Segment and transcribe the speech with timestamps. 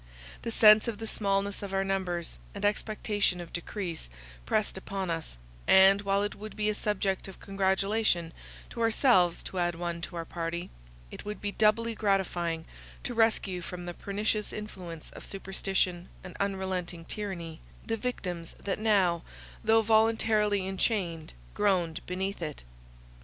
[0.41, 4.09] The sense of the smallness of our numbers, and expectation of decrease,
[4.47, 8.33] pressed upon us; and, while it would be a subject of congratulation
[8.71, 10.71] to ourselves to add one to our party,
[11.11, 12.65] it would be doubly gratifying
[13.03, 19.21] to rescue from the pernicious influence of superstition and unrelenting tyranny, the victims that now,
[19.63, 22.63] though voluntarily enchained, groaned beneath it.